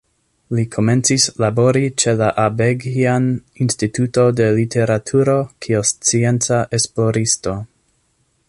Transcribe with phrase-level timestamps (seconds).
[0.59, 3.29] Li komencis labori ĉe la Abeghjan
[3.67, 7.59] Instituto de Literaturo kiel scienca esploristo.